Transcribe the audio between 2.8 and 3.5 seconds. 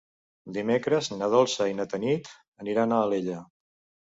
a Alella.